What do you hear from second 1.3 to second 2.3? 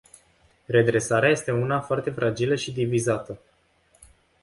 una foarte